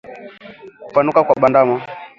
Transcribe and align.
Kupanuka 0.85 1.23
kwa 1.23 1.35
bandama 1.41 1.75